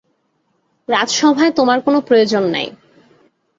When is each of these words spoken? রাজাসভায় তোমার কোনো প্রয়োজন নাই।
রাজাসভায় 0.89 1.53
তোমার 1.55 1.79
কোনো 1.81 1.99
প্রয়োজন 2.01 2.43
নাই। 2.51 2.67